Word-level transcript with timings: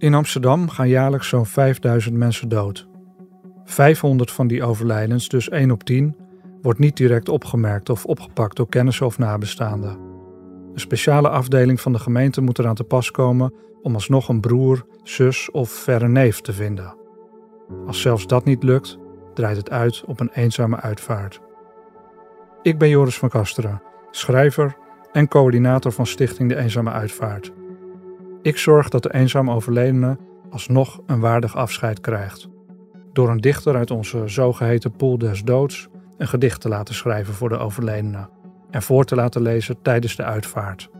In 0.00 0.14
Amsterdam 0.14 0.68
gaan 0.68 0.88
jaarlijks 0.88 1.28
zo'n 1.28 1.46
5000 1.46 2.16
mensen 2.16 2.48
dood. 2.48 2.88
500 3.64 4.30
van 4.30 4.46
die 4.46 4.64
overlijdens, 4.64 5.28
dus 5.28 5.48
1 5.48 5.70
op 5.70 5.84
10, 5.84 6.16
wordt 6.62 6.78
niet 6.78 6.96
direct 6.96 7.28
opgemerkt 7.28 7.90
of 7.90 8.04
opgepakt 8.04 8.56
door 8.56 8.68
kennissen 8.68 9.06
of 9.06 9.18
nabestaanden. 9.18 9.98
Een 10.72 10.80
speciale 10.80 11.28
afdeling 11.28 11.80
van 11.80 11.92
de 11.92 11.98
gemeente 11.98 12.40
moet 12.40 12.58
eraan 12.58 12.74
te 12.74 12.84
pas 12.84 13.10
komen 13.10 13.54
om 13.82 13.94
alsnog 13.94 14.28
een 14.28 14.40
broer, 14.40 14.86
zus 15.02 15.50
of 15.50 15.70
verre 15.70 16.08
neef 16.08 16.40
te 16.40 16.52
vinden. 16.52 16.96
Als 17.86 18.00
zelfs 18.00 18.26
dat 18.26 18.44
niet 18.44 18.62
lukt, 18.62 18.98
draait 19.34 19.56
het 19.56 19.70
uit 19.70 20.02
op 20.06 20.20
een 20.20 20.30
eenzame 20.32 20.76
uitvaart. 20.76 21.40
Ik 22.62 22.78
ben 22.78 22.88
Joris 22.88 23.18
van 23.18 23.28
Kasteren, 23.28 23.82
schrijver 24.10 24.76
en 25.12 25.28
coördinator 25.28 25.92
van 25.92 26.06
Stichting 26.06 26.48
De 26.48 26.56
Eenzame 26.56 26.90
Uitvaart. 26.90 27.52
Ik 28.42 28.58
zorg 28.58 28.88
dat 28.88 29.02
de 29.02 29.14
eenzaam 29.14 29.50
overledene 29.50 30.18
alsnog 30.50 31.00
een 31.06 31.20
waardig 31.20 31.56
afscheid 31.56 32.00
krijgt. 32.00 32.48
Door 33.12 33.28
een 33.28 33.40
dichter 33.40 33.76
uit 33.76 33.90
onze 33.90 34.28
zogeheten 34.28 34.92
pool 34.92 35.18
des 35.18 35.42
doods 35.42 35.88
een 36.16 36.28
gedicht 36.28 36.60
te 36.60 36.68
laten 36.68 36.94
schrijven 36.94 37.34
voor 37.34 37.48
de 37.48 37.58
overledene 37.58 38.28
en 38.70 38.82
voor 38.82 39.04
te 39.04 39.14
laten 39.14 39.42
lezen 39.42 39.82
tijdens 39.82 40.16
de 40.16 40.24
uitvaart. 40.24 40.90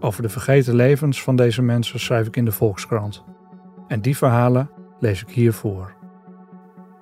Over 0.00 0.22
de 0.22 0.28
vergeten 0.28 0.74
levens 0.74 1.22
van 1.22 1.36
deze 1.36 1.62
mensen 1.62 2.00
schrijf 2.00 2.26
ik 2.26 2.36
in 2.36 2.44
de 2.44 2.52
Volkskrant. 2.52 3.24
En 3.88 4.00
die 4.00 4.16
verhalen 4.16 4.70
lees 5.00 5.22
ik 5.22 5.30
hier 5.30 5.52
voor. 5.52 5.94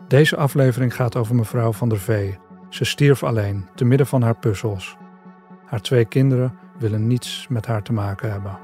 Deze 0.08 0.36
aflevering 0.36 0.94
gaat 0.94 1.17
over 1.17 1.34
mevrouw 1.34 1.72
van 1.72 1.89
der 1.89 1.98
Vee. 1.98 2.39
Ze 2.69 2.84
stierf 2.84 3.22
alleen, 3.22 3.69
te 3.74 3.84
midden 3.84 4.06
van 4.06 4.22
haar 4.22 4.36
puzzels. 4.39 4.97
Haar 5.64 5.80
twee 5.80 6.05
kinderen 6.05 6.58
willen 6.78 7.06
niets 7.06 7.47
met 7.48 7.67
haar 7.67 7.83
te 7.83 7.92
maken 7.92 8.30
hebben. 8.30 8.58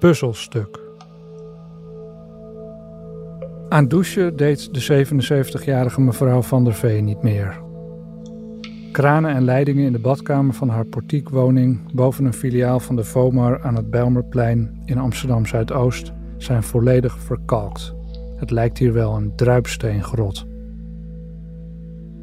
Puzzelstuk. 0.00 0.80
Aan 3.68 3.88
douchen 3.88 4.36
deed 4.36 4.74
de 4.74 5.04
77-jarige 5.06 6.00
mevrouw 6.00 6.42
van 6.42 6.64
der 6.64 6.74
Vee 6.74 7.00
niet 7.00 7.22
meer. 7.22 7.60
Kranen 8.92 9.34
en 9.34 9.44
leidingen 9.44 9.84
in 9.84 9.92
de 9.92 9.98
badkamer 9.98 10.54
van 10.54 10.68
haar 10.68 10.84
portiekwoning 10.84 11.92
boven 11.92 12.24
een 12.24 12.32
filiaal 12.32 12.80
van 12.80 12.96
de 12.96 13.04
FOMAR 13.04 13.62
aan 13.62 13.74
het 13.74 13.90
Bijlmerplein 13.90 14.82
in 14.84 14.98
Amsterdam 14.98 15.46
Zuidoost 15.46 16.12
zijn 16.36 16.62
volledig 16.62 17.18
verkalkt. 17.18 17.94
Het 18.36 18.50
lijkt 18.50 18.78
hier 18.78 18.92
wel 18.92 19.16
een 19.16 19.36
druipsteengrot. 19.36 20.46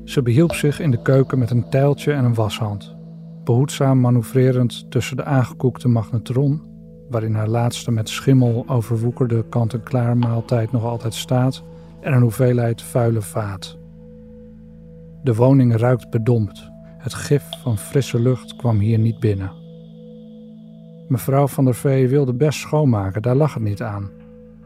Ze 0.03 0.21
behielp 0.21 0.53
zich 0.53 0.79
in 0.79 0.91
de 0.91 1.01
keuken 1.01 1.39
met 1.39 1.49
een 1.49 1.69
tijltje 1.69 2.13
en 2.13 2.25
een 2.25 2.33
washand, 2.33 2.95
behoedzaam 3.43 3.99
manoeuvrerend 3.99 4.91
tussen 4.91 5.17
de 5.17 5.23
aangekoekte 5.23 5.87
magnetron 5.87 6.75
waarin 7.09 7.35
haar 7.35 7.47
laatste 7.47 7.91
met 7.91 8.09
schimmel 8.09 8.63
overwoekerde 8.67 9.45
kant-en-klaar 9.49 10.17
maaltijd 10.17 10.71
nog 10.71 10.83
altijd 10.83 11.13
staat, 11.13 11.63
en 11.99 12.13
een 12.13 12.21
hoeveelheid 12.21 12.81
vuile 12.81 13.21
vaat. 13.21 13.77
De 15.23 15.35
woning 15.35 15.75
ruikt 15.75 16.09
bedompt. 16.09 16.69
Het 16.97 17.13
gif 17.13 17.43
van 17.61 17.77
frisse 17.77 18.19
lucht 18.19 18.55
kwam 18.55 18.79
hier 18.79 18.99
niet 18.99 19.19
binnen. 19.19 19.51
Mevrouw 21.07 21.47
van 21.47 21.65
der 21.65 21.75
Vee 21.75 22.07
wilde 22.07 22.33
best 22.33 22.59
schoonmaken, 22.59 23.21
daar 23.21 23.35
lag 23.35 23.53
het 23.53 23.63
niet 23.63 23.81
aan. 23.81 24.09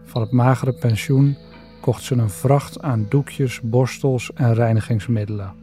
Van 0.03 0.22
het 0.22 0.31
magere 0.31 0.73
pensioen 0.73 1.38
kocht 1.81 2.03
ze 2.03 2.16
een 2.16 2.29
vracht 2.29 2.81
aan 2.81 3.06
doekjes, 3.09 3.62
borstels 3.62 4.34
en 4.34 4.53
reinigingsmiddelen. 4.53 5.53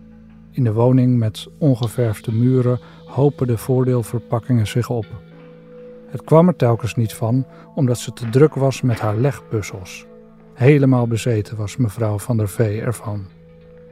In 0.50 0.64
de 0.64 0.72
woning 0.72 1.18
met 1.18 1.48
ongeverfde 1.58 2.32
muren 2.32 2.80
hopen 3.06 3.46
de 3.46 3.58
voordeelverpakkingen 3.58 4.66
zich 4.66 4.90
op. 4.90 5.06
Het 6.08 6.24
kwam 6.24 6.48
er 6.48 6.56
telkens 6.56 6.94
niet 6.94 7.14
van, 7.14 7.46
omdat 7.74 7.98
ze 7.98 8.12
te 8.12 8.28
druk 8.28 8.54
was 8.54 8.80
met 8.80 9.00
haar 9.00 9.16
legpuzzels. 9.16 10.06
Helemaal 10.54 11.06
bezeten 11.06 11.56
was 11.56 11.76
mevrouw 11.76 12.18
van 12.18 12.36
der 12.36 12.48
Vee 12.48 12.80
ervan. 12.80 13.26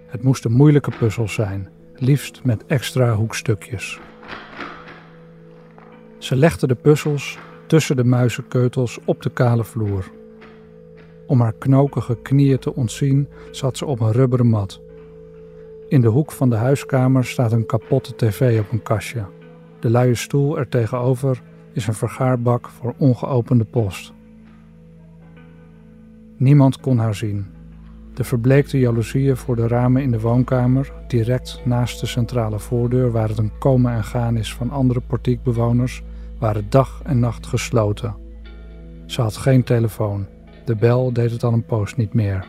Het 0.06 0.22
moesten 0.22 0.53
moeilijke 0.53 0.91
puzzels 0.99 1.34
zijn, 1.34 1.69
liefst 1.94 2.44
met 2.44 2.66
extra 2.66 3.15
hoekstukjes. 3.15 4.00
Ze 6.19 6.37
legde 6.37 6.66
de 6.66 6.75
puzzels 6.75 7.38
tussen 7.66 7.97
de 7.97 8.05
muizenkeutels 8.05 8.99
op 9.05 9.22
de 9.22 9.31
kale 9.31 9.65
vloer. 9.65 10.10
Om 11.26 11.41
haar 11.41 11.55
knokige 11.59 12.16
knieën 12.22 12.59
te 12.59 12.75
ontzien 12.75 13.28
zat 13.50 13.76
ze 13.76 13.87
op 13.87 14.00
een 14.00 14.12
rubberen 14.12 14.47
mat. 14.47 14.81
In 15.88 16.00
de 16.00 16.09
hoek 16.09 16.32
van 16.32 16.50
de 16.50 16.56
huiskamer 16.56 17.25
staat 17.25 17.53
een 17.53 17.66
kapotte 17.66 18.15
tv 18.15 18.60
op 18.60 18.72
een 18.72 18.82
kastje. 18.82 19.25
De 19.81 19.91
luie 19.91 20.15
stoel 20.15 20.59
er 20.59 20.69
tegenover 20.69 21.43
is 21.76 21.87
een 21.87 21.94
vergaarbak 21.94 22.69
voor 22.69 22.94
ongeopende 22.98 23.64
post. 23.64 24.12
Niemand 26.37 26.81
kon 26.81 26.98
haar 26.98 27.14
zien. 27.14 27.47
De 28.14 28.25
verbleekte 28.25 28.78
jaloezieën 28.78 29.37
voor 29.37 29.56
de 29.56 29.69
ramen 29.69 30.03
in 30.03 30.10
de 30.10 30.20
woonkamer, 30.20 30.92
direct 31.09 31.60
naast 31.64 32.00
de 32.00 32.06
centrale 32.06 32.59
voordeur 32.59 33.10
waar 33.10 33.28
het 33.28 33.38
een 33.38 33.59
komen 33.59 33.92
en 33.92 34.04
gaan 34.04 34.37
is 34.37 34.54
van 34.54 34.70
andere 34.70 35.00
portiekbewoners, 35.00 36.03
waren 36.38 36.66
dag 36.69 37.00
en 37.04 37.19
nacht 37.19 37.47
gesloten. 37.47 38.16
Ze 39.06 39.20
had 39.22 39.37
geen 39.37 39.62
telefoon. 39.62 40.26
De 40.64 40.76
bel 40.76 41.12
deed 41.12 41.31
het 41.31 41.44
al 41.44 41.53
een 41.53 41.66
poos 41.66 41.97
niet 41.97 42.14
meer. 42.14 42.48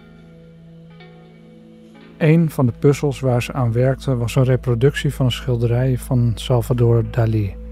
Een 2.17 2.49
van 2.49 2.65
de 2.65 2.73
puzzels 2.79 3.19
waar 3.19 3.43
ze 3.43 3.53
aan 3.53 3.71
werkte 3.71 4.15
was 4.17 4.35
een 4.35 4.43
reproductie 4.43 5.13
van 5.13 5.25
een 5.25 5.31
schilderij 5.31 5.97
van 5.97 6.31
Salvador 6.35 7.03
Dali. 7.11 7.66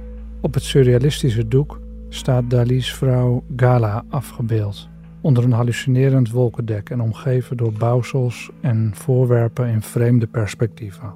Op 0.46 0.54
het 0.54 0.64
surrealistische 0.64 1.48
doek 1.48 1.80
staat 2.10 2.50
Dali's 2.50 2.94
vrouw 2.94 3.44
Gala 3.56 4.04
afgebeeld, 4.10 4.90
onder 5.22 5.44
een 5.44 5.52
hallucinerend 5.52 6.32
wolkendek 6.32 6.90
en 6.90 7.02
omgeven 7.02 7.58
door 7.58 7.72
bouwsels 7.72 8.50
en 8.62 8.92
voorwerpen 8.94 9.68
in 9.68 9.82
vreemde 9.82 10.28
perspectieven. 10.28 11.14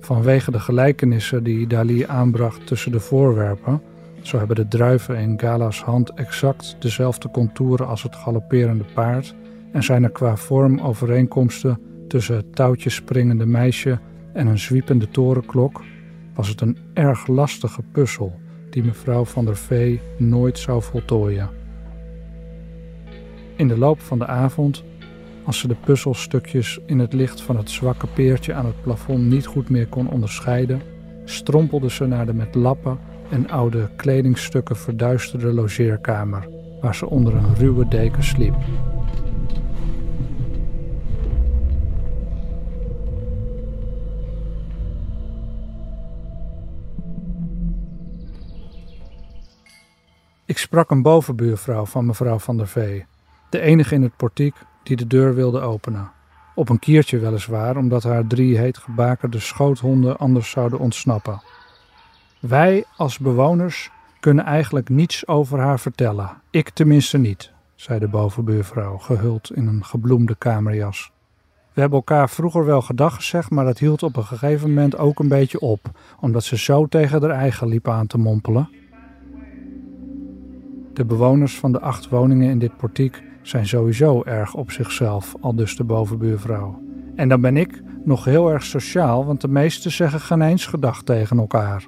Vanwege 0.00 0.50
de 0.50 0.60
gelijkenissen 0.60 1.44
die 1.44 1.66
Dali 1.66 2.04
aanbracht 2.04 2.66
tussen 2.66 2.92
de 2.92 3.00
voorwerpen, 3.00 3.82
zo 4.20 4.38
hebben 4.38 4.56
de 4.56 4.68
druiven 4.68 5.16
in 5.16 5.40
Gala's 5.40 5.82
hand 5.82 6.14
exact 6.14 6.76
dezelfde 6.78 7.30
contouren 7.30 7.86
als 7.86 8.02
het 8.02 8.16
galopperende 8.16 8.84
paard 8.94 9.34
en 9.72 9.82
zijn 9.82 10.04
er 10.04 10.10
qua 10.10 10.36
vorm 10.36 10.80
overeenkomsten 10.80 11.80
tussen 12.08 12.36
het 12.36 12.54
touwtjes 12.54 12.94
springende 12.94 13.46
meisje 13.46 13.98
en 14.32 14.46
een 14.46 14.58
zwiepende 14.58 15.08
torenklok 15.08 15.82
was 16.40 16.48
het 16.48 16.60
een 16.60 16.78
erg 16.94 17.26
lastige 17.26 17.82
puzzel 17.92 18.40
die 18.70 18.84
mevrouw 18.84 19.24
van 19.24 19.44
der 19.44 19.56
Vee 19.56 20.00
nooit 20.18 20.58
zou 20.58 20.82
voltooien. 20.82 21.50
In 23.56 23.68
de 23.68 23.78
loop 23.78 24.00
van 24.00 24.18
de 24.18 24.26
avond, 24.26 24.84
als 25.44 25.58
ze 25.58 25.68
de 25.68 25.76
puzzelstukjes 25.84 26.78
in 26.86 26.98
het 26.98 27.12
licht 27.12 27.40
van 27.40 27.56
het 27.56 27.70
zwakke 27.70 28.06
peertje 28.06 28.54
aan 28.54 28.66
het 28.66 28.82
plafond 28.82 29.24
niet 29.24 29.46
goed 29.46 29.70
meer 29.70 29.86
kon 29.86 30.10
onderscheiden, 30.10 30.82
strompelde 31.24 31.90
ze 31.90 32.06
naar 32.06 32.26
de 32.26 32.34
met 32.34 32.54
lappen 32.54 32.98
en 33.30 33.50
oude 33.50 33.90
kledingstukken 33.96 34.76
verduisterde 34.76 35.52
logeerkamer, 35.52 36.48
waar 36.80 36.94
ze 36.94 37.10
onder 37.10 37.34
een 37.34 37.54
ruwe 37.54 37.88
deken 37.88 38.24
sliep. 38.24 38.54
Ik 50.50 50.58
sprak 50.58 50.90
een 50.90 51.02
bovenbuurvrouw 51.02 51.84
van 51.84 52.06
mevrouw 52.06 52.38
van 52.38 52.56
der 52.56 52.68
Vee, 52.68 53.06
de 53.50 53.60
enige 53.60 53.94
in 53.94 54.02
het 54.02 54.16
portiek 54.16 54.54
die 54.82 54.96
de 54.96 55.06
deur 55.06 55.34
wilde 55.34 55.60
openen. 55.60 56.10
Op 56.54 56.68
een 56.68 56.78
kiertje 56.78 57.18
weliswaar, 57.18 57.76
omdat 57.76 58.02
haar 58.02 58.26
drie 58.26 58.58
heet 58.58 58.78
gebakerde 58.78 59.38
schoothonden 59.38 60.18
anders 60.18 60.50
zouden 60.50 60.78
ontsnappen. 60.78 61.42
Wij 62.40 62.84
als 62.96 63.18
bewoners 63.18 63.90
kunnen 64.20 64.44
eigenlijk 64.44 64.88
niets 64.88 65.26
over 65.26 65.58
haar 65.58 65.80
vertellen. 65.80 66.30
Ik 66.50 66.70
tenminste 66.70 67.18
niet, 67.18 67.50
zei 67.74 67.98
de 67.98 68.08
bovenbuurvrouw, 68.08 68.96
gehuld 68.96 69.52
in 69.54 69.66
een 69.66 69.84
gebloemde 69.84 70.34
kamerjas. 70.34 71.12
We 71.72 71.80
hebben 71.80 71.98
elkaar 71.98 72.30
vroeger 72.30 72.64
wel 72.64 72.82
gedag 72.82 73.14
gezegd, 73.14 73.50
maar 73.50 73.64
dat 73.64 73.78
hield 73.78 74.02
op 74.02 74.16
een 74.16 74.24
gegeven 74.24 74.68
moment 74.68 74.98
ook 74.98 75.18
een 75.18 75.28
beetje 75.28 75.60
op, 75.60 75.80
omdat 76.20 76.44
ze 76.44 76.58
zo 76.58 76.86
tegen 76.86 77.22
haar 77.22 77.30
eigen 77.30 77.68
liep 77.68 77.88
aan 77.88 78.06
te 78.06 78.18
mompelen. 78.18 78.68
De 80.92 81.04
bewoners 81.04 81.58
van 81.58 81.72
de 81.72 81.80
acht 81.80 82.08
woningen 82.08 82.50
in 82.50 82.58
dit 82.58 82.76
portiek 82.76 83.22
zijn 83.42 83.66
sowieso 83.66 84.22
erg 84.22 84.54
op 84.54 84.70
zichzelf, 84.70 85.34
al 85.40 85.54
dus 85.54 85.76
de 85.76 85.84
bovenbuurvrouw. 85.84 86.82
En 87.14 87.28
dan 87.28 87.40
ben 87.40 87.56
ik 87.56 87.82
nog 88.04 88.24
heel 88.24 88.50
erg 88.50 88.64
sociaal, 88.64 89.26
want 89.26 89.40
de 89.40 89.48
meesten 89.48 89.90
zeggen 89.90 90.20
geen 90.20 90.42
eens 90.42 90.66
gedag 90.66 91.02
tegen 91.02 91.38
elkaar. 91.38 91.86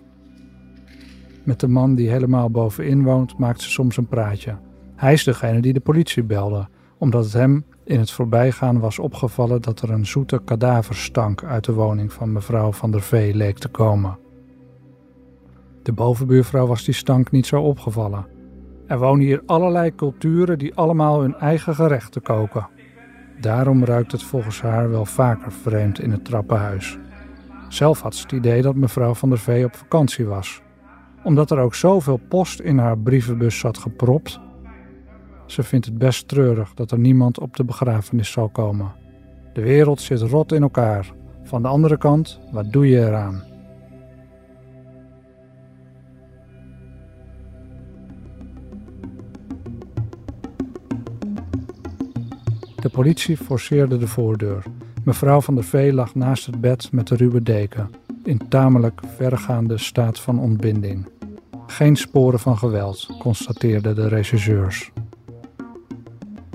Met 1.45 1.61
de 1.61 1.69
man 1.69 1.95
die 1.95 2.11
helemaal 2.11 2.51
bovenin 2.51 3.03
woont, 3.03 3.39
maakt 3.39 3.61
ze 3.61 3.71
soms 3.71 3.97
een 3.97 4.07
praatje. 4.07 4.57
Hij 4.97 5.13
is 5.13 5.25
degene 5.25 5.61
die 5.61 5.73
de 5.73 5.81
politie 5.81 6.25
belde, 6.25 6.69
omdat 6.99 7.25
het 7.25 7.33
hem 7.33 7.65
in 7.85 7.99
het 7.99 8.11
voorbijgaan 8.11 8.81
was 8.81 8.99
opgevallen 8.99 9.63
dat 9.63 9.81
er 9.81 9.91
een 9.91 10.07
zoete 10.07 10.41
kadaverstank 10.45 11.45
uit 11.45 11.65
de 11.65 11.73
woning 11.73 12.13
van 12.13 12.33
mevrouw 12.33 12.73
van 12.73 12.91
der 12.91 13.03
Vee 13.03 13.35
leek 13.35 13.59
te 13.59 13.69
komen. 13.69 14.19
De 15.83 15.93
bovenbuurvrouw 15.93 16.67
was 16.67 16.85
die 16.85 16.95
stank 16.95 17.31
niet 17.31 17.47
zo 17.47 17.63
opgevallen. 17.63 18.27
Er 18.93 18.99
wonen 18.99 19.25
hier 19.25 19.43
allerlei 19.47 19.95
culturen 19.95 20.59
die 20.59 20.75
allemaal 20.75 21.21
hun 21.21 21.35
eigen 21.35 21.75
gerechten 21.75 22.23
koken. 22.23 22.69
Daarom 23.41 23.85
ruikt 23.85 24.13
het 24.13 24.23
volgens 24.23 24.61
haar 24.61 24.91
wel 24.91 25.05
vaker 25.05 25.53
vreemd 25.53 26.01
in 26.01 26.11
het 26.11 26.25
trappenhuis. 26.25 26.99
Zelf 27.69 28.01
had 28.01 28.15
ze 28.15 28.23
het 28.23 28.33
idee 28.33 28.63
dat 28.63 28.75
mevrouw 28.75 29.15
van 29.15 29.29
der 29.29 29.39
Vee 29.39 29.65
op 29.65 29.75
vakantie 29.75 30.27
was. 30.27 30.63
Omdat 31.23 31.51
er 31.51 31.59
ook 31.59 31.75
zoveel 31.75 32.21
post 32.29 32.61
in 32.61 32.79
haar 32.79 32.99
brievenbus 32.99 33.59
zat 33.59 33.79
gepropt. 33.79 34.41
Ze 35.47 35.63
vindt 35.63 35.87
het 35.87 35.99
best 35.99 36.29
treurig 36.29 36.75
dat 36.75 36.91
er 36.91 36.99
niemand 36.99 37.39
op 37.39 37.57
de 37.57 37.65
begrafenis 37.65 38.31
zal 38.31 38.49
komen. 38.49 38.93
De 39.53 39.63
wereld 39.63 40.01
zit 40.01 40.21
rot 40.21 40.53
in 40.53 40.63
elkaar. 40.63 41.13
Van 41.43 41.63
de 41.63 41.69
andere 41.69 41.99
kant, 41.99 42.41
wat 42.51 42.73
doe 42.73 42.89
je 42.89 43.07
eraan? 43.07 43.52
De 52.83 52.89
politie 52.89 53.37
forceerde 53.37 53.99
de 53.99 54.07
voordeur. 54.07 54.63
Mevrouw 55.05 55.41
van 55.41 55.55
der 55.55 55.65
Vee 55.65 55.93
lag 55.93 56.15
naast 56.15 56.47
het 56.47 56.61
bed 56.61 56.93
met 56.93 57.07
de 57.07 57.17
ruwe 57.17 57.43
deken, 57.43 57.91
in 58.25 58.49
tamelijk 58.49 59.01
vergaande 59.17 59.79
staat 59.79 60.21
van 60.21 60.39
ontbinding. 60.39 61.09
Geen 61.67 61.97
sporen 61.97 62.39
van 62.39 62.59
geweld, 62.59 63.09
constateerden 63.19 63.95
de 63.95 64.09
regisseurs. 64.09 64.91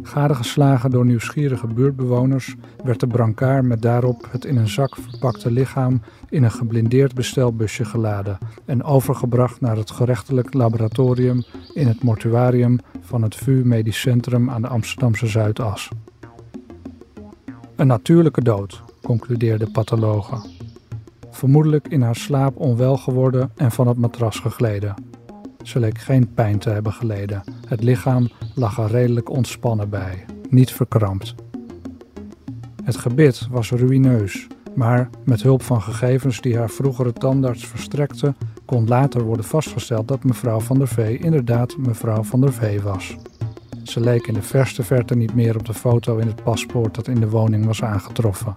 Gadegeslagen 0.04 0.92
door 0.92 1.06
nieuwsgierige 1.06 1.68
buurtbewoners 1.68 2.56
werd 2.84 3.00
de 3.00 3.08
brancard 3.08 3.66
met 3.66 3.82
daarop 3.82 4.28
het 4.32 4.46
in 4.46 4.58
een 4.58 4.70
zak 4.70 4.96
verpakte 4.96 5.52
lichaam 5.52 6.02
in 6.30 6.44
een 6.44 6.52
geblindeerd 6.52 7.14
bestelbusje 7.14 7.86
geladen 7.86 8.38
en 8.66 8.84
overgebracht 8.84 9.62
naar 9.62 9.78
het 9.78 9.92
gerechtelijk 9.92 10.54
laboratorium 10.54 11.44
in 11.74 11.88
het 11.88 12.04
mortuarium 12.04 12.80
van 13.02 13.22
het 13.22 13.36
VU 13.36 13.62
Medisch 13.64 14.00
Centrum 14.00 14.50
aan 14.50 14.62
de 14.62 14.68
Amsterdamse 14.68 15.28
Zuidas. 15.28 15.90
Een 17.78 17.88
natuurlijke 17.88 18.44
dood, 18.44 18.84
concludeerde 19.04 19.72
pathologen. 19.72 20.42
Vermoedelijk 21.30 21.88
in 21.88 22.02
haar 22.02 22.16
slaap 22.16 22.56
onwel 22.56 22.98
geworden 22.98 23.52
en 23.56 23.72
van 23.72 23.88
het 23.88 23.98
matras 23.98 24.40
gegleden. 24.40 24.94
Ze 25.64 25.80
leek 25.80 25.98
geen 25.98 26.34
pijn 26.34 26.60
te 26.60 26.70
hebben 26.70 26.94
geleden. 26.94 27.44
Het 27.68 27.84
lichaam 27.84 28.30
lag 28.56 28.78
er 28.78 28.88
redelijk 28.88 29.30
ontspannen 29.30 29.90
bij, 29.90 30.26
niet 30.50 30.72
verkrampt. 30.72 31.36
Het 32.84 32.98
gebit 32.98 33.48
was 33.52 33.72
ruïneus, 33.72 34.48
maar 34.76 35.10
met 35.24 35.42
hulp 35.42 35.64
van 35.64 35.82
gegevens 35.82 36.42
die 36.42 36.58
haar 36.58 36.70
vroegere 36.70 37.14
tandarts 37.14 37.68
verstrekte, 37.68 38.34
kon 38.66 38.88
later 38.88 39.22
worden 39.22 39.46
vastgesteld 39.46 40.08
dat 40.08 40.24
mevrouw 40.24 40.60
van 40.60 40.78
der 40.78 40.88
Vee 40.88 41.18
inderdaad 41.18 41.78
mevrouw 41.78 42.24
van 42.24 42.42
der 42.42 42.54
Vee 42.54 42.82
was. 42.82 43.16
Ze 43.88 44.00
leek 44.00 44.28
in 44.28 44.34
de 44.34 44.42
verste 44.42 44.84
verte 44.84 45.16
niet 45.16 45.34
meer 45.34 45.58
op 45.58 45.66
de 45.66 45.74
foto 45.74 46.18
in 46.18 46.28
het 46.28 46.44
paspoort 46.44 46.96
dat 46.96 47.08
in 47.08 47.20
de 47.20 47.30
woning 47.30 47.66
was 47.66 47.84
aangetroffen. 47.84 48.54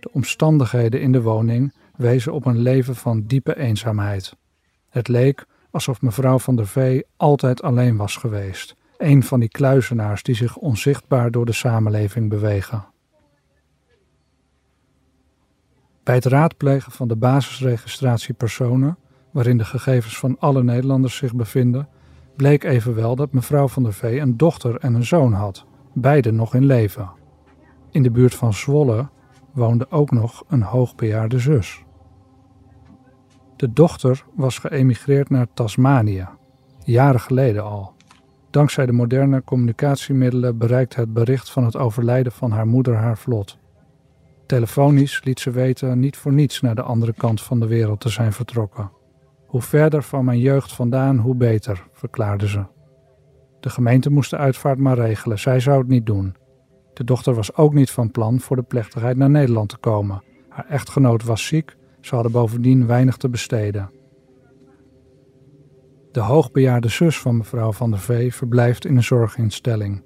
De 0.00 0.10
omstandigheden 0.12 1.00
in 1.00 1.12
de 1.12 1.22
woning 1.22 1.72
wezen 1.96 2.32
op 2.32 2.46
een 2.46 2.58
leven 2.58 2.96
van 2.96 3.22
diepe 3.26 3.56
eenzaamheid. 3.56 4.36
Het 4.88 5.08
leek 5.08 5.46
alsof 5.70 6.02
mevrouw 6.02 6.38
van 6.38 6.56
der 6.56 6.66
Vee 6.66 7.04
altijd 7.16 7.62
alleen 7.62 7.96
was 7.96 8.16
geweest, 8.16 8.76
een 8.98 9.22
van 9.22 9.40
die 9.40 9.48
kluizenaars 9.48 10.22
die 10.22 10.34
zich 10.34 10.56
onzichtbaar 10.56 11.30
door 11.30 11.46
de 11.46 11.52
samenleving 11.52 12.28
bewegen. 12.28 12.89
Bij 16.02 16.14
het 16.14 16.24
raadplegen 16.24 16.92
van 16.92 17.08
de 17.08 17.16
basisregistratie 17.16 18.34
personen, 18.34 18.98
waarin 19.30 19.58
de 19.58 19.64
gegevens 19.64 20.18
van 20.18 20.36
alle 20.38 20.62
Nederlanders 20.62 21.16
zich 21.16 21.34
bevinden, 21.34 21.88
bleek 22.36 22.64
evenwel 22.64 23.16
dat 23.16 23.32
mevrouw 23.32 23.68
van 23.68 23.82
der 23.82 23.92
Vee 23.92 24.20
een 24.20 24.36
dochter 24.36 24.76
en 24.76 24.94
een 24.94 25.04
zoon 25.04 25.32
had, 25.32 25.66
beide 25.94 26.32
nog 26.32 26.54
in 26.54 26.64
leven. 26.64 27.10
In 27.90 28.02
de 28.02 28.10
buurt 28.10 28.34
van 28.34 28.54
Zwolle 28.54 29.08
woonde 29.52 29.90
ook 29.90 30.10
nog 30.10 30.44
een 30.48 30.62
hoogbejaarde 30.62 31.38
zus. 31.38 31.84
De 33.56 33.72
dochter 33.72 34.24
was 34.34 34.58
geëmigreerd 34.58 35.30
naar 35.30 35.46
Tasmanië, 35.54 36.28
jaren 36.84 37.20
geleden 37.20 37.64
al. 37.64 37.92
Dankzij 38.50 38.86
de 38.86 38.92
moderne 38.92 39.44
communicatiemiddelen 39.44 40.58
bereikte 40.58 41.00
het 41.00 41.12
bericht 41.12 41.50
van 41.50 41.64
het 41.64 41.76
overlijden 41.76 42.32
van 42.32 42.50
haar 42.50 42.66
moeder 42.66 42.96
haar 42.96 43.18
vlot. 43.18 43.58
Telefonisch 44.50 45.24
liet 45.24 45.40
ze 45.40 45.50
weten 45.50 45.98
niet 45.98 46.16
voor 46.16 46.32
niets 46.32 46.60
naar 46.60 46.74
de 46.74 46.82
andere 46.82 47.12
kant 47.12 47.42
van 47.42 47.60
de 47.60 47.66
wereld 47.66 48.00
te 48.00 48.08
zijn 48.08 48.32
vertrokken. 48.32 48.90
Hoe 49.46 49.62
verder 49.62 50.02
van 50.02 50.24
mijn 50.24 50.38
jeugd 50.38 50.72
vandaan, 50.72 51.18
hoe 51.18 51.34
beter, 51.34 51.86
verklaarde 51.92 52.48
ze. 52.48 52.64
De 53.60 53.70
gemeente 53.70 54.10
moest 54.10 54.30
de 54.30 54.36
uitvaart 54.36 54.78
maar 54.78 54.98
regelen, 54.98 55.38
zij 55.38 55.60
zou 55.60 55.78
het 55.78 55.88
niet 55.88 56.06
doen. 56.06 56.34
De 56.94 57.04
dochter 57.04 57.34
was 57.34 57.56
ook 57.56 57.74
niet 57.74 57.90
van 57.90 58.10
plan 58.10 58.40
voor 58.40 58.56
de 58.56 58.62
plechtigheid 58.62 59.16
naar 59.16 59.30
Nederland 59.30 59.68
te 59.68 59.76
komen. 59.76 60.22
Haar 60.48 60.66
echtgenoot 60.68 61.24
was 61.24 61.46
ziek, 61.46 61.76
ze 62.00 62.14
hadden 62.14 62.32
bovendien 62.32 62.86
weinig 62.86 63.16
te 63.16 63.28
besteden. 63.28 63.90
De 66.12 66.20
hoogbejaarde 66.20 66.88
zus 66.88 67.18
van 67.18 67.36
mevrouw 67.36 67.72
van 67.72 67.90
der 67.90 68.00
Vee 68.00 68.34
verblijft 68.34 68.84
in 68.84 68.96
een 68.96 69.02
zorginstelling. 69.02 70.02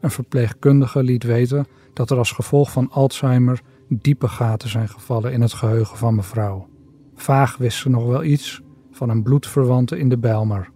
Een 0.00 0.10
verpleegkundige 0.10 1.02
liet 1.02 1.24
weten 1.24 1.66
dat 1.94 2.10
er 2.10 2.18
als 2.18 2.32
gevolg 2.32 2.72
van 2.72 2.90
Alzheimer 2.90 3.60
diepe 3.88 4.28
gaten 4.28 4.68
zijn 4.68 4.88
gevallen 4.88 5.32
in 5.32 5.40
het 5.40 5.52
geheugen 5.52 5.96
van 5.96 6.14
mevrouw. 6.14 6.68
Vaag 7.14 7.56
wist 7.56 7.78
ze 7.78 7.90
nog 7.90 8.06
wel 8.06 8.24
iets 8.24 8.62
van 8.90 9.08
een 9.08 9.22
bloedverwante 9.22 9.98
in 9.98 10.08
de 10.08 10.18
Bijlmer. 10.18 10.70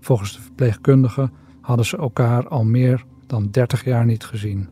Volgens 0.00 0.32
de 0.32 0.40
verpleegkundige 0.40 1.30
hadden 1.60 1.86
ze 1.86 1.96
elkaar 1.96 2.48
al 2.48 2.64
meer 2.64 3.04
dan 3.26 3.50
30 3.50 3.84
jaar 3.84 4.04
niet 4.04 4.24
gezien. 4.24 4.68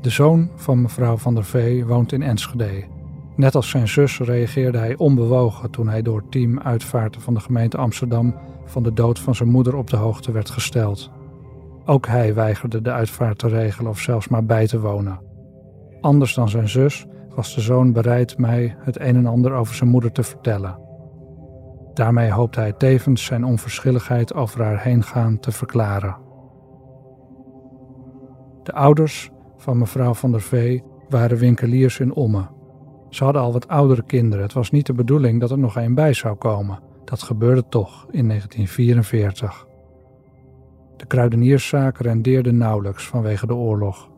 De 0.00 0.10
zoon 0.10 0.50
van 0.56 0.82
mevrouw 0.82 1.16
van 1.16 1.34
der 1.34 1.44
Vee 1.44 1.86
woont 1.86 2.12
in 2.12 2.22
Enschede. 2.22 2.95
Net 3.36 3.54
als 3.54 3.70
zijn 3.70 3.88
zus 3.88 4.18
reageerde 4.18 4.78
hij 4.78 4.96
onbewogen 4.96 5.70
toen 5.70 5.88
hij 5.88 6.02
door 6.02 6.28
team 6.28 6.60
uitvaarten 6.60 7.20
van 7.20 7.34
de 7.34 7.40
gemeente 7.40 7.76
Amsterdam 7.76 8.34
van 8.64 8.82
de 8.82 8.92
dood 8.92 9.18
van 9.18 9.34
zijn 9.34 9.48
moeder 9.48 9.76
op 9.76 9.90
de 9.90 9.96
hoogte 9.96 10.32
werd 10.32 10.50
gesteld. 10.50 11.10
Ook 11.84 12.06
hij 12.06 12.34
weigerde 12.34 12.82
de 12.82 12.92
uitvaart 12.92 13.38
te 13.38 13.48
regelen 13.48 13.90
of 13.90 13.98
zelfs 13.98 14.28
maar 14.28 14.44
bij 14.44 14.66
te 14.66 14.80
wonen. 14.80 15.20
Anders 16.00 16.34
dan 16.34 16.48
zijn 16.48 16.68
zus 16.68 17.06
was 17.34 17.54
de 17.54 17.60
zoon 17.60 17.92
bereid 17.92 18.38
mij 18.38 18.76
het 18.78 19.00
een 19.00 19.16
en 19.16 19.26
ander 19.26 19.52
over 19.52 19.74
zijn 19.74 19.90
moeder 19.90 20.12
te 20.12 20.22
vertellen. 20.22 20.78
Daarmee 21.94 22.30
hoopte 22.30 22.60
hij 22.60 22.72
tevens 22.72 23.24
zijn 23.24 23.44
onverschilligheid 23.44 24.34
over 24.34 24.62
haar 24.62 24.82
heen 24.82 25.02
gaan 25.02 25.38
te 25.38 25.52
verklaren. 25.52 26.16
De 28.62 28.72
ouders 28.72 29.30
van 29.56 29.78
mevrouw 29.78 30.14
van 30.14 30.30
der 30.30 30.40
Vee 30.40 30.82
waren 31.08 31.38
winkeliers 31.38 32.00
in 32.00 32.14
Omme. 32.14 32.55
Ze 33.08 33.24
hadden 33.24 33.42
al 33.42 33.52
wat 33.52 33.68
oudere 33.68 34.02
kinderen. 34.02 34.44
Het 34.44 34.52
was 34.52 34.70
niet 34.70 34.86
de 34.86 34.92
bedoeling 34.92 35.40
dat 35.40 35.50
er 35.50 35.58
nog 35.58 35.76
een 35.76 35.94
bij 35.94 36.12
zou 36.12 36.36
komen. 36.36 36.78
Dat 37.04 37.22
gebeurde 37.22 37.64
toch 37.68 38.06
in 38.10 38.28
1944. 38.28 39.66
De 40.96 41.06
kruidenierszaak 41.06 41.98
rendeerde 41.98 42.52
nauwelijks 42.52 43.06
vanwege 43.06 43.46
de 43.46 43.54
oorlog. 43.54 44.08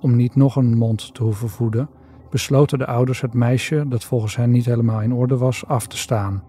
Om 0.00 0.16
niet 0.16 0.34
nog 0.34 0.56
een 0.56 0.76
mond 0.76 1.14
te 1.14 1.22
hoeven 1.22 1.48
voeden, 1.48 1.88
besloten 2.30 2.78
de 2.78 2.86
ouders 2.86 3.20
het 3.20 3.34
meisje, 3.34 3.84
dat 3.88 4.04
volgens 4.04 4.36
hen 4.36 4.50
niet 4.50 4.64
helemaal 4.64 5.00
in 5.00 5.12
orde 5.12 5.36
was, 5.36 5.66
af 5.66 5.86
te 5.86 5.96
staan. 5.96 6.42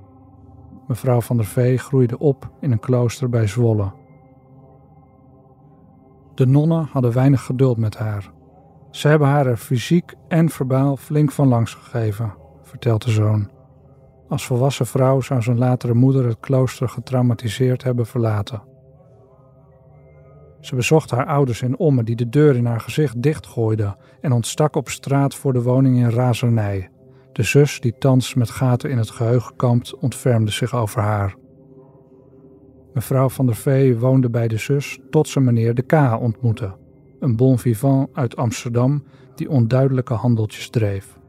Mevrouw 0.87 1.21
van 1.21 1.37
der 1.37 1.45
Vee 1.45 1.77
groeide 1.77 2.17
op 2.17 2.49
in 2.61 2.71
een 2.71 2.79
klooster 2.79 3.29
bij 3.29 3.47
Zwolle. 3.47 3.91
De 6.35 6.45
nonnen 6.45 6.87
hadden 6.91 7.13
weinig 7.13 7.41
geduld 7.41 7.77
met 7.77 7.97
haar. 7.97 8.31
Ze 8.97 9.07
hebben 9.07 9.27
haar 9.27 9.45
er 9.45 9.57
fysiek 9.57 10.13
en 10.27 10.49
verbaal 10.49 10.97
flink 10.97 11.31
van 11.31 11.47
langs 11.47 11.73
gegeven, 11.73 12.33
vertelt 12.63 13.03
de 13.03 13.11
zoon. 13.11 13.49
Als 14.29 14.45
volwassen 14.45 14.85
vrouw 14.85 15.21
zou 15.21 15.41
zijn 15.41 15.57
latere 15.57 15.93
moeder 15.93 16.25
het 16.25 16.39
klooster 16.39 16.89
getraumatiseerd 16.89 17.83
hebben 17.83 18.05
verlaten. 18.05 18.61
Ze 20.59 20.75
bezocht 20.75 21.11
haar 21.11 21.25
ouders 21.25 21.61
in 21.61 21.77
Ommen 21.77 22.05
die 22.05 22.15
de 22.15 22.29
deur 22.29 22.55
in 22.55 22.65
haar 22.65 22.79
gezicht 22.79 23.21
dichtgooiden 23.21 23.97
en 24.21 24.31
ontstak 24.31 24.75
op 24.75 24.89
straat 24.89 25.35
voor 25.35 25.53
de 25.53 25.61
woning 25.61 25.97
in 25.97 26.09
razernij. 26.09 26.89
De 27.31 27.43
zus, 27.43 27.79
die 27.79 27.97
thans 27.97 28.33
met 28.33 28.49
gaten 28.49 28.89
in 28.89 28.97
het 28.97 29.09
geheugen 29.09 29.55
kampt, 29.55 29.95
ontfermde 29.95 30.51
zich 30.51 30.75
over 30.75 31.01
haar. 31.01 31.35
Mevrouw 32.93 33.29
van 33.29 33.45
der 33.45 33.55
Vee 33.55 33.97
woonde 33.97 34.29
bij 34.29 34.47
de 34.47 34.57
zus 34.57 34.99
tot 35.09 35.27
ze 35.27 35.39
meneer 35.39 35.73
de 35.73 35.81
K. 35.81 36.21
ontmoette, 36.21 36.85
een 37.19 37.35
bon 37.35 37.59
vivant 37.59 38.09
uit 38.13 38.35
Amsterdam 38.35 39.03
die 39.35 39.49
onduidelijke 39.49 40.13
handeltjes 40.13 40.69
dreef. 40.69 41.19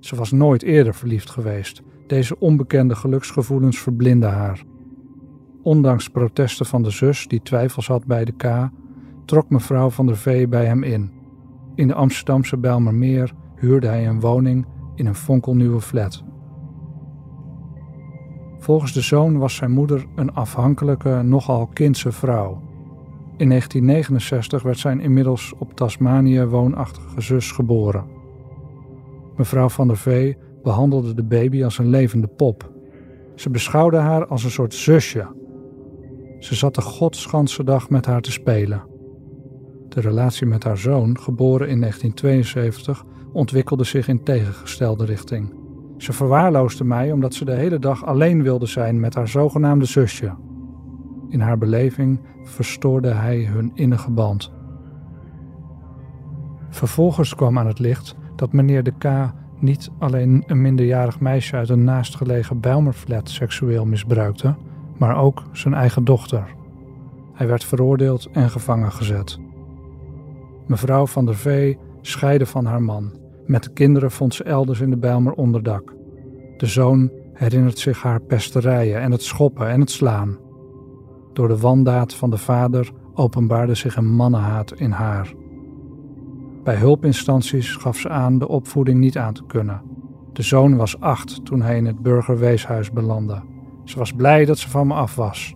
Ze 0.00 0.16
was 0.16 0.30
nooit 0.30 0.62
eerder 0.62 0.94
verliefd 0.94 1.30
geweest. 1.30 1.82
Deze 2.06 2.38
onbekende 2.38 2.94
geluksgevoelens 2.94 3.78
verblinden 3.78 4.30
haar. 4.30 4.64
Ondanks 5.62 6.08
protesten 6.08 6.66
van 6.66 6.82
de 6.82 6.90
zus, 6.90 7.28
die 7.28 7.42
twijfels 7.42 7.86
had 7.86 8.06
bij 8.06 8.24
de 8.24 8.32
K, 8.32 8.70
trok 9.24 9.50
mevrouw 9.50 9.90
van 9.90 10.06
der 10.06 10.16
Vee 10.16 10.48
bij 10.48 10.64
hem 10.64 10.82
in. 10.82 11.10
In 11.74 11.88
de 11.88 11.94
Amsterdamse 11.94 12.56
Bijlmermeer 12.56 13.32
huurde 13.56 13.86
hij 13.86 14.08
een 14.08 14.20
woning 14.20 14.66
in 14.94 15.06
een 15.06 15.14
fonkelnieuwe 15.14 15.80
flat. 15.80 16.24
Volgens 18.58 18.92
de 18.92 19.00
zoon 19.00 19.38
was 19.38 19.54
zijn 19.54 19.70
moeder 19.70 20.06
een 20.14 20.34
afhankelijke, 20.34 21.22
nogal 21.22 21.66
kindse 21.66 22.12
vrouw. 22.12 22.62
In 23.42 23.48
1969 23.48 24.62
werd 24.62 24.78
zijn 24.78 25.00
inmiddels 25.00 25.54
op 25.58 25.74
Tasmanië 25.74 26.44
woonachtige 26.44 27.20
zus 27.20 27.50
geboren. 27.50 28.04
Mevrouw 29.36 29.68
van 29.68 29.86
der 29.86 29.96
Vee 29.96 30.36
behandelde 30.62 31.14
de 31.14 31.22
baby 31.22 31.64
als 31.64 31.78
een 31.78 31.88
levende 31.88 32.26
pop. 32.26 32.70
Ze 33.34 33.50
beschouwde 33.50 33.96
haar 33.96 34.26
als 34.26 34.44
een 34.44 34.50
soort 34.50 34.74
zusje. 34.74 35.26
Ze 36.38 36.54
zat 36.54 36.74
de 36.74 36.80
godsganse 36.80 37.64
dag 37.64 37.90
met 37.90 38.06
haar 38.06 38.20
te 38.20 38.32
spelen. 38.32 38.82
De 39.88 40.00
relatie 40.00 40.46
met 40.46 40.64
haar 40.64 40.78
zoon, 40.78 41.18
geboren 41.18 41.68
in 41.68 41.80
1972, 41.80 43.04
ontwikkelde 43.32 43.84
zich 43.84 44.08
in 44.08 44.22
tegengestelde 44.22 45.04
richting. 45.04 45.54
Ze 45.96 46.12
verwaarloosde 46.12 46.84
mij 46.84 47.12
omdat 47.12 47.34
ze 47.34 47.44
de 47.44 47.54
hele 47.54 47.78
dag 47.78 48.04
alleen 48.06 48.42
wilde 48.42 48.66
zijn 48.66 49.00
met 49.00 49.14
haar 49.14 49.28
zogenaamde 49.28 49.84
zusje. 49.84 50.34
In 51.32 51.40
haar 51.40 51.58
beleving 51.58 52.20
verstoorde 52.42 53.08
hij 53.08 53.44
hun 53.44 53.70
innige 53.74 54.10
band. 54.10 54.52
Vervolgens 56.68 57.34
kwam 57.34 57.58
aan 57.58 57.66
het 57.66 57.78
licht 57.78 58.16
dat 58.36 58.52
meneer 58.52 58.82
de 58.82 58.92
K. 58.98 59.32
niet 59.60 59.90
alleen 59.98 60.42
een 60.46 60.60
minderjarig 60.60 61.20
meisje 61.20 61.56
uit 61.56 61.68
een 61.68 61.84
naastgelegen 61.84 62.60
Bijlmerflat 62.60 63.30
seksueel 63.30 63.84
misbruikte, 63.86 64.54
maar 64.98 65.16
ook 65.16 65.42
zijn 65.52 65.74
eigen 65.74 66.04
dochter. 66.04 66.44
Hij 67.32 67.46
werd 67.46 67.64
veroordeeld 67.64 68.28
en 68.32 68.50
gevangen 68.50 68.92
gezet. 68.92 69.38
Mevrouw 70.66 71.06
van 71.06 71.26
der 71.26 71.36
Vee 71.36 71.78
scheidde 72.00 72.46
van 72.46 72.64
haar 72.64 72.82
man. 72.82 73.12
Met 73.46 73.62
de 73.62 73.72
kinderen 73.72 74.10
vond 74.10 74.34
ze 74.34 74.44
elders 74.44 74.80
in 74.80 74.90
de 74.90 74.98
Bijlmer 74.98 75.32
onderdak. 75.32 75.94
De 76.56 76.66
zoon 76.66 77.10
herinnert 77.32 77.78
zich 77.78 78.02
haar 78.02 78.20
pesterijen 78.20 79.00
en 79.00 79.10
het 79.12 79.22
schoppen 79.22 79.68
en 79.68 79.80
het 79.80 79.90
slaan. 79.90 80.41
Door 81.32 81.48
de 81.48 81.58
wandaad 81.58 82.14
van 82.14 82.30
de 82.30 82.38
vader 82.38 82.92
openbaarde 83.14 83.74
zich 83.74 83.96
een 83.96 84.14
mannenhaat 84.14 84.72
in 84.72 84.90
haar. 84.90 85.32
Bij 86.64 86.76
hulpinstanties 86.76 87.76
gaf 87.76 87.96
ze 87.96 88.08
aan 88.08 88.38
de 88.38 88.48
opvoeding 88.48 88.98
niet 88.98 89.18
aan 89.18 89.34
te 89.34 89.44
kunnen. 89.46 89.82
De 90.32 90.42
zoon 90.42 90.76
was 90.76 91.00
acht 91.00 91.44
toen 91.44 91.62
hij 91.62 91.76
in 91.76 91.86
het 91.86 91.98
burgerweeshuis 92.02 92.90
belandde. 92.90 93.42
Ze 93.84 93.98
was 93.98 94.12
blij 94.12 94.44
dat 94.44 94.58
ze 94.58 94.70
van 94.70 94.86
me 94.86 94.94
af 94.94 95.14
was. 95.14 95.54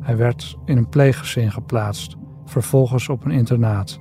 Hij 0.00 0.16
werd 0.16 0.58
in 0.64 0.76
een 0.76 0.88
pleeggezin 0.88 1.52
geplaatst, 1.52 2.16
vervolgens 2.44 3.08
op 3.08 3.24
een 3.24 3.30
internaat. 3.30 4.00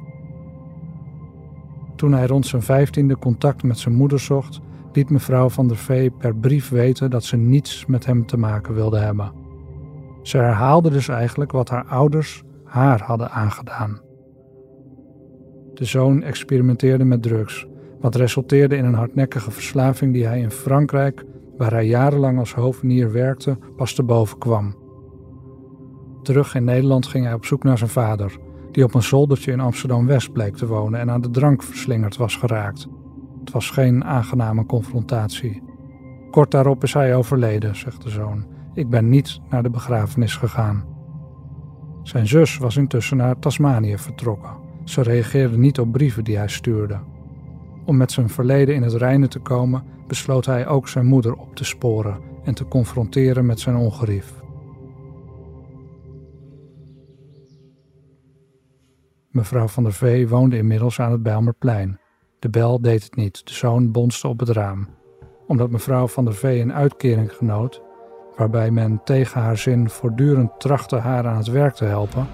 Toen 1.96 2.14
hij 2.14 2.26
rond 2.26 2.46
zijn 2.46 2.62
vijftiende 2.62 3.18
contact 3.18 3.64
met 3.64 3.80
zijn 3.80 3.96
moeder 3.96 4.20
zocht, 4.20 4.62
liet 4.94 5.10
mevrouw 5.10 5.50
van 5.50 5.68
der 5.68 5.78
Vee 5.78 6.10
per 6.10 6.36
brief 6.36 6.70
weten 6.70 7.10
dat 7.10 7.24
ze 7.24 7.38
niets 7.38 7.86
met 7.86 8.06
hem 8.06 8.26
te 8.26 8.38
maken 8.38 8.74
wilde 8.74 8.98
hebben. 8.98 9.32
Ze 10.26 10.38
herhaalde 10.38 10.90
dus 10.90 11.08
eigenlijk 11.08 11.52
wat 11.52 11.70
haar 11.70 11.86
ouders 11.86 12.44
haar 12.64 13.02
hadden 13.02 13.32
aangedaan. 13.32 14.02
De 15.74 15.86
zoon 15.86 16.24
experimenteerde 16.24 17.04
met 17.04 17.22
drugs, 17.22 17.68
wat 18.00 18.16
resulteerde 18.16 18.76
in 18.76 18.86
een 18.86 18.94
hardnekkige 18.94 19.52
verslaving 19.52 20.14
die 20.14 20.26
hij 20.26 20.40
in 20.40 20.52
Frankrijk, 20.52 21.26
waar 21.58 21.72
hij 21.72 21.86
jarenlang 21.86 22.40
als 22.40 22.54
hovenier 22.54 23.12
werkte, 23.12 23.58
pas 23.76 23.94
te 23.94 24.04
boven 24.04 24.38
kwam. 24.38 24.76
Terug 26.22 26.56
in 26.56 26.64
Nederland 26.64 27.08
ging 27.08 27.26
hij 27.26 27.34
op 27.34 27.46
zoek 27.46 27.64
naar 27.64 27.78
zijn 27.78 27.90
vader, 27.90 28.38
die 28.72 28.84
op 28.84 28.94
een 28.94 29.04
zoldertje 29.04 29.52
in 29.52 29.60
Amsterdam-West 29.60 30.32
bleek 30.32 30.56
te 30.56 30.68
wonen 30.68 31.00
en 31.00 31.10
aan 31.10 31.22
de 31.22 31.30
drank 31.30 31.64
verslingerd 31.64 32.18
was 32.18 32.36
geraakt. 32.36 32.88
Het 33.40 33.52
was 33.52 33.70
geen 33.70 34.04
aangename 34.04 34.66
confrontatie. 34.66 35.64
Kort 36.32 36.52
daarop 36.52 36.84
is 36.84 36.94
hij 36.94 37.16
overleden, 37.16 37.76
zegt 37.76 38.02
de 38.02 38.10
zoon. 38.10 38.55
Ik 38.76 38.90
ben 38.90 39.10
niet 39.10 39.40
naar 39.50 39.64
de 39.64 39.70
begrafenis 39.70 40.36
gegaan. 40.36 40.86
Zijn 42.04 42.28
zus 42.28 42.58
was 42.58 42.78
intussen 42.78 43.18
naar 43.18 43.40
Tasmanië 43.40 43.98
vertrokken. 43.98 44.52
Ze 44.84 45.02
reageerde 45.02 45.58
niet 45.58 45.80
op 45.80 45.92
brieven 45.92 46.24
die 46.24 46.38
hij 46.38 46.48
stuurde. 46.48 47.00
Om 47.86 47.98
met 47.98 48.12
zijn 48.12 48.30
verleden 48.30 48.76
in 48.76 48.84
het 48.84 48.94
reinen 48.94 49.30
te 49.30 49.40
komen, 49.40 49.84
besloot 50.08 50.46
hij 50.46 50.68
ook 50.68 50.88
zijn 50.88 51.06
moeder 51.06 51.34
op 51.34 51.56
te 51.56 51.64
sporen 51.64 52.20
en 52.44 52.54
te 52.54 52.68
confronteren 52.68 53.46
met 53.46 53.60
zijn 53.60 53.76
ongerief. 53.76 54.34
Mevrouw 59.30 59.68
van 59.68 59.84
der 59.84 59.94
Vee 59.94 60.28
woonde 60.28 60.58
inmiddels 60.58 61.00
aan 61.00 61.12
het 61.12 61.24
Bijlmerplein. 61.24 62.00
De 62.40 62.50
bel 62.50 62.82
deed 62.82 63.04
het 63.04 63.16
niet, 63.16 63.48
de 63.48 63.54
zoon 63.54 63.92
bonste 63.92 64.28
op 64.28 64.40
het 64.40 64.50
raam. 64.50 64.88
Omdat 65.48 65.70
mevrouw 65.70 66.08
van 66.08 66.26
der 66.26 66.34
Vee 66.34 66.62
een 66.62 66.74
uitkering 66.74 67.34
genoot, 67.34 67.82
waarbij 68.38 68.72
men 68.72 69.02
tegen 69.04 69.42
haar 69.42 69.58
zin 69.58 69.90
voortdurend 69.90 70.60
trachtte 70.60 70.96
haar 70.96 71.28
aan 71.28 71.38
het 71.38 71.48
werk 71.48 71.74
te 71.74 71.86
helpen, 71.86 72.28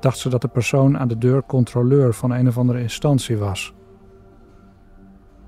dacht 0.00 0.18
ze 0.18 0.28
dat 0.28 0.40
de 0.40 0.48
persoon 0.48 0.98
aan 0.98 1.08
de 1.08 1.18
deur 1.18 1.42
controleur 1.46 2.14
van 2.14 2.30
een 2.30 2.48
of 2.48 2.58
andere 2.58 2.80
instantie 2.80 3.36
was. 3.36 3.74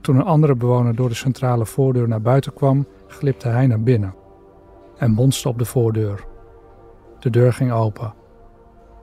Toen 0.00 0.16
een 0.16 0.24
andere 0.24 0.54
bewoner 0.54 0.94
door 0.94 1.08
de 1.08 1.14
centrale 1.14 1.66
voordeur 1.66 2.08
naar 2.08 2.22
buiten 2.22 2.52
kwam, 2.54 2.86
glipte 3.06 3.48
hij 3.48 3.66
naar 3.66 3.82
binnen 3.82 4.14
en 4.98 5.14
bonste 5.14 5.48
op 5.48 5.58
de 5.58 5.64
voordeur. 5.64 6.24
De 7.18 7.30
deur 7.30 7.52
ging 7.52 7.72
open. 7.72 8.14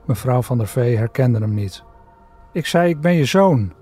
Mevrouw 0.06 0.42
van 0.42 0.58
der 0.58 0.66
Vee 0.66 0.96
herkende 0.96 1.38
hem 1.38 1.54
niet. 1.54 1.84
Ik 2.52 2.66
zei: 2.66 2.90
Ik 2.90 3.00
ben 3.00 3.14
je 3.14 3.24
zoon. 3.24 3.72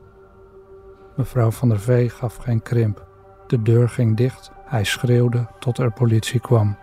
Mevrouw 1.16 1.50
van 1.50 1.68
der 1.68 1.80
Vee 1.80 2.08
gaf 2.08 2.36
geen 2.36 2.62
krimp. 2.62 3.06
De 3.46 3.62
deur 3.62 3.88
ging 3.88 4.16
dicht. 4.16 4.50
Hij 4.64 4.84
schreeuwde 4.84 5.46
tot 5.58 5.78
er 5.78 5.92
politie 5.92 6.40
kwam. 6.40 6.76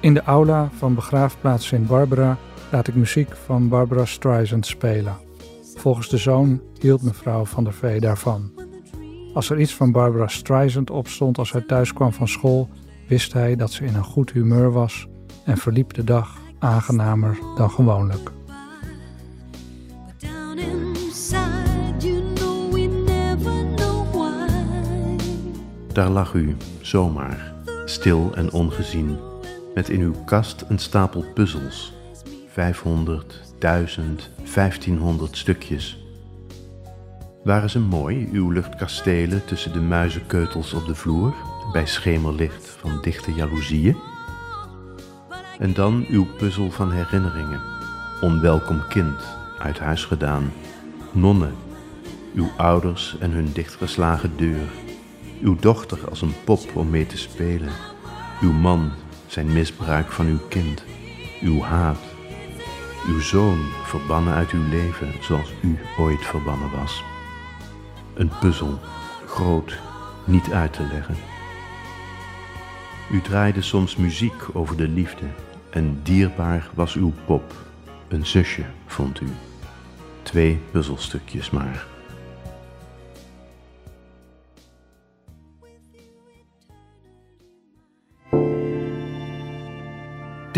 In 0.00 0.14
de 0.14 0.22
aula 0.22 0.68
van 0.72 0.94
begraafplaats 0.94 1.66
Sint 1.66 1.86
Barbara 1.86 2.36
laat 2.70 2.88
ik 2.88 2.94
muziek 2.94 3.36
van 3.36 3.68
Barbara 3.68 4.04
Streisand 4.04 4.66
spelen. 4.66 5.16
Volgens 5.76 6.08
de 6.08 6.16
zoon 6.16 6.60
hield 6.78 7.02
mevrouw 7.02 7.44
van 7.44 7.64
der 7.64 7.72
Vee 7.72 8.00
daarvan. 8.00 8.52
Als 9.34 9.50
er 9.50 9.60
iets 9.60 9.74
van 9.74 9.92
Barbara 9.92 10.28
Streisand 10.28 10.90
opstond 10.90 11.38
als 11.38 11.52
hij 11.52 11.60
thuis 11.60 11.92
kwam 11.92 12.12
van 12.12 12.28
school, 12.28 12.68
wist 13.08 13.32
hij 13.32 13.56
dat 13.56 13.72
ze 13.72 13.84
in 13.84 13.94
een 13.94 14.04
goed 14.04 14.32
humeur 14.32 14.72
was 14.72 15.06
en 15.44 15.56
verliep 15.56 15.92
de 15.92 16.04
dag 16.04 16.38
aangenamer 16.58 17.38
dan 17.56 17.70
gewoonlijk. 17.70 18.30
Daar 25.92 26.10
lag 26.10 26.34
u, 26.34 26.56
zomaar, 26.80 27.54
stil 27.84 28.30
en 28.34 28.52
ongezien, 28.52 29.29
met 29.74 29.88
in 29.88 30.00
uw 30.00 30.14
kast 30.24 30.64
een 30.68 30.78
stapel 30.78 31.24
puzzels. 31.34 31.92
500, 32.46 33.40
1000, 33.58 34.30
1500 34.54 35.36
stukjes. 35.36 36.04
Waren 37.44 37.70
ze 37.70 37.78
mooi, 37.78 38.28
uw 38.32 38.50
luchtkastelen 38.50 39.44
tussen 39.44 39.72
de 39.72 39.80
muizenkeutels 39.80 40.72
op 40.72 40.86
de 40.86 40.94
vloer, 40.94 41.34
bij 41.72 41.86
schemerlicht 41.86 42.66
van 42.68 42.98
dichte 43.02 43.32
jaloezieën? 43.32 43.96
En 45.58 45.72
dan 45.74 46.04
uw 46.08 46.26
puzzel 46.38 46.70
van 46.70 46.92
herinneringen. 46.92 47.60
Onwelkom 48.20 48.86
kind, 48.88 49.22
uit 49.58 49.78
huis 49.78 50.04
gedaan. 50.04 50.52
Nonnen, 51.12 51.54
uw 52.34 52.48
ouders 52.56 53.16
en 53.18 53.30
hun 53.30 53.52
dichtgeslagen 53.52 54.36
deur. 54.36 54.68
Uw 55.40 55.56
dochter 55.56 56.08
als 56.08 56.22
een 56.22 56.34
pop 56.44 56.76
om 56.76 56.90
mee 56.90 57.06
te 57.06 57.18
spelen. 57.18 57.70
Uw 58.40 58.52
man, 58.52 58.90
zijn 59.30 59.52
misbruik 59.52 60.12
van 60.12 60.26
uw 60.26 60.40
kind. 60.48 60.84
Uw 61.40 61.60
haat. 61.60 61.98
uw 63.06 63.20
zoon 63.20 63.58
verbannen 63.84 64.34
uit 64.34 64.50
uw 64.50 64.68
leven 64.68 65.12
zoals 65.20 65.52
u 65.62 65.78
ooit 65.98 66.24
verbannen 66.24 66.70
was. 66.70 67.04
Een 68.14 68.30
puzzel, 68.40 68.78
groot, 69.26 69.78
niet 70.24 70.52
uit 70.52 70.72
te 70.72 70.82
leggen. 70.92 71.16
U 73.10 73.20
draaide 73.20 73.62
soms 73.62 73.96
muziek 73.96 74.48
over 74.52 74.76
de 74.76 74.88
liefde 74.88 75.26
en 75.70 76.00
dierbaar 76.02 76.70
was 76.74 76.94
uw 76.94 77.12
pop, 77.26 77.54
een 78.08 78.26
zusje, 78.26 78.64
vond 78.86 79.20
u. 79.20 79.28
Twee 80.22 80.60
puzzelstukjes 80.70 81.50
maar. 81.50 81.86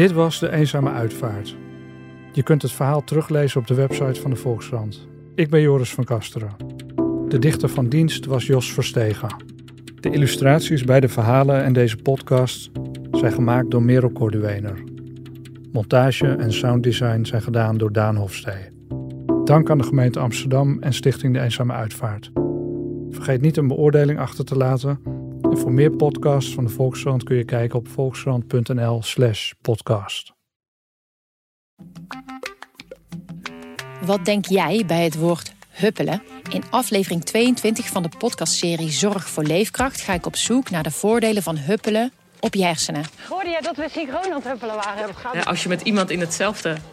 Dit 0.03 0.13
was 0.13 0.39
De 0.41 0.51
Eenzame 0.51 0.91
Uitvaart. 0.91 1.57
Je 2.33 2.43
kunt 2.43 2.63
het 2.63 2.73
verhaal 2.73 3.05
teruglezen 3.05 3.61
op 3.61 3.67
de 3.67 3.75
website 3.75 4.21
van 4.21 4.31
de 4.31 4.37
Volkskrant. 4.37 5.09
Ik 5.35 5.51
ben 5.51 5.61
Joris 5.61 5.95
van 5.95 6.05
Kasteren. 6.05 6.57
De 7.29 7.39
dichter 7.39 7.69
van 7.69 7.89
dienst 7.89 8.27
was 8.27 8.47
Jos 8.47 8.73
Verstegen. 8.73 9.35
De 10.01 10.11
illustraties 10.11 10.85
bij 10.85 11.01
de 11.01 11.09
verhalen 11.09 11.65
en 11.65 11.73
deze 11.73 11.97
podcast 11.97 12.71
zijn 13.13 13.33
gemaakt 13.33 13.71
door 13.71 13.83
Merel 13.83 14.13
Corduener. 14.13 14.83
Montage 15.73 16.29
en 16.29 16.53
sounddesign 16.53 17.25
zijn 17.25 17.43
gedaan 17.43 17.79
door 17.79 17.93
Daan 17.93 18.17
Hofstee. 18.17 18.71
Dank 19.45 19.71
aan 19.71 19.79
de 19.79 19.85
gemeente 19.85 20.19
Amsterdam 20.19 20.79
en 20.81 20.93
Stichting 20.93 21.35
De 21.35 21.41
Eenzame 21.41 21.73
Uitvaart. 21.73 22.31
Vergeet 23.11 23.41
niet 23.41 23.57
een 23.57 23.69
beoordeling 23.69 24.19
achter 24.19 24.45
te 24.45 24.57
laten. 24.57 25.12
En 25.53 25.59
voor 25.59 25.73
meer 25.73 25.91
podcasts 25.91 26.55
van 26.55 26.65
de 26.65 26.71
Volkskrant 26.71 27.25
kun 27.25 27.37
je 27.37 27.45
kijken 27.45 27.79
op 27.79 27.89
volkskrant.nl/slash 27.89 29.53
podcast. 29.61 30.33
Wat 34.05 34.25
denk 34.25 34.45
jij 34.45 34.85
bij 34.87 35.05
het 35.05 35.19
woord 35.19 35.55
huppelen? 35.69 36.23
In 36.51 36.63
aflevering 36.71 37.25
22 37.25 37.87
van 37.87 38.03
de 38.03 38.09
podcastserie 38.19 38.91
Zorg 38.91 39.29
voor 39.29 39.43
Leefkracht 39.43 40.01
ga 40.01 40.13
ik 40.13 40.27
op 40.27 40.37
zoek 40.37 40.71
naar 40.71 40.83
de 40.83 40.91
voordelen 40.91 41.43
van 41.43 41.57
huppelen 41.57 42.13
op 42.41 42.55
je 42.55 42.65
hersenen. 42.65 43.05
Hoorde 43.29 43.51
jij 43.51 43.61
dat 43.61 43.77
we 43.77 43.89
synchroon 43.91 44.25
aan 44.25 44.33
het 44.33 44.45
huppelen 44.45 44.75
waren? 44.75 45.15
Ja, 45.33 45.41
als 45.41 45.63
je 45.63 45.69
met 45.69 45.81
iemand 45.81 46.11
in 46.11 46.21
hetzelfde 46.21 46.77